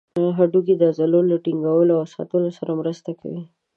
[0.37, 3.43] هډوکي د عضلو له ټینګولو او ساتلو سره مرسته کوي.